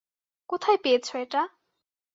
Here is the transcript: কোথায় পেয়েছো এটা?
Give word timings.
কোথায় 0.49 0.79
পেয়েছো 0.83 1.13
এটা? 1.17 1.41